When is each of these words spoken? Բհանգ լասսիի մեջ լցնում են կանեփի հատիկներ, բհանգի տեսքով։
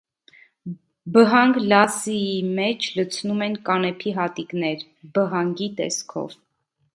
Բհանգ 1.17 1.59
լասսիի 1.73 2.31
մեջ 2.61 2.87
լցնում 3.01 3.45
են 3.49 3.59
կանեփի 3.69 4.15
հատիկներ, 4.17 4.83
բհանգի 5.19 5.69
տեսքով։ 5.83 6.37